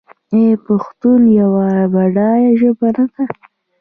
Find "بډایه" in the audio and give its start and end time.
1.93-2.51